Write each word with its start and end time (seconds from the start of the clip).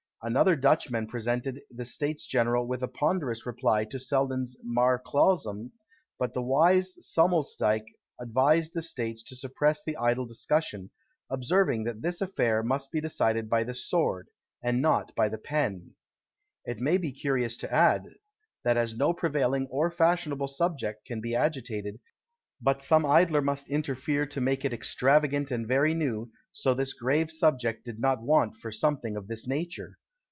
Another 0.23 0.55
Dutchman 0.55 1.07
presented 1.07 1.63
the 1.71 1.83
States 1.83 2.27
General 2.27 2.67
with 2.67 2.83
a 2.83 2.87
ponderous 2.87 3.43
reply 3.47 3.85
to 3.85 3.97
Selden's 3.99 4.55
Mare 4.63 4.99
Clausum, 5.03 5.71
but 6.19 6.35
the 6.35 6.43
wise 6.43 6.95
Sommelsdyke 7.03 7.87
advised 8.19 8.75
the 8.75 8.83
States 8.83 9.23
to 9.23 9.35
suppress 9.35 9.83
the 9.83 9.97
idle 9.97 10.27
discussion; 10.27 10.91
observing 11.31 11.85
that 11.85 12.03
this 12.03 12.21
affair 12.21 12.61
must 12.61 12.91
be 12.91 13.01
decided 13.01 13.49
by 13.49 13.63
the 13.63 13.73
sword, 13.73 14.27
and 14.61 14.79
not 14.79 15.11
by 15.15 15.27
the 15.27 15.39
pen. 15.39 15.95
It 16.65 16.79
may 16.79 16.99
be 16.99 17.11
curious 17.11 17.57
to 17.57 17.73
add, 17.73 18.05
that 18.63 18.77
as 18.77 18.95
no 18.95 19.13
prevailing 19.13 19.65
or 19.71 19.89
fashionable 19.89 20.49
subject 20.49 21.03
can 21.03 21.19
be 21.19 21.35
agitated, 21.35 21.99
but 22.61 22.83
some 22.83 23.07
idler 23.07 23.41
must 23.41 23.69
interfere 23.69 24.27
to 24.27 24.39
make 24.39 24.63
it 24.65 24.71
extravagant 24.71 25.49
and 25.49 25.67
very 25.67 25.95
new, 25.95 26.29
so 26.51 26.75
this 26.75 26.93
grave 26.93 27.31
subject 27.31 27.83
did 27.85 27.99
not 27.99 28.21
want 28.21 28.55
for 28.57 28.71
something 28.71 29.17
of 29.17 29.27
this 29.27 29.47
nature. 29.47 29.97